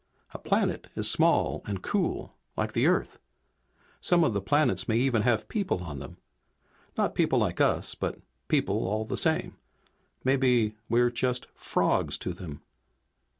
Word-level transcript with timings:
A 0.33 0.39
planet 0.39 0.87
is 0.95 1.07
small 1.07 1.61
and 1.67 1.83
cool, 1.83 2.35
like 2.57 2.73
the 2.73 2.87
Earth. 2.87 3.19
Some 4.01 4.23
of 4.23 4.33
the 4.33 4.41
planets 4.41 4.87
may 4.87 4.97
even 4.97 5.21
have 5.21 5.47
people 5.47 5.83
on 5.83 5.99
them. 5.99 6.17
Not 6.97 7.13
people 7.13 7.37
like 7.37 7.61
us, 7.61 7.93
but 7.93 8.17
people 8.47 8.87
all 8.87 9.05
the 9.05 9.15
same. 9.15 9.57
Maybe 10.23 10.73
we're 10.89 11.11
just 11.11 11.45
frogs 11.53 12.17
to 12.17 12.33
them!" 12.33 12.63